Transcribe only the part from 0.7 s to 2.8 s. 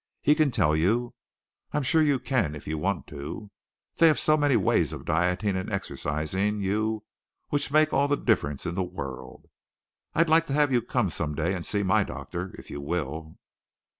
you. I'm sure you can if you